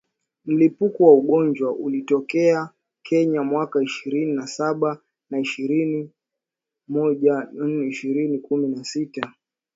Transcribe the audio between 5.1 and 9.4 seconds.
na ishirini mojatanohadi ishirini kumi na sita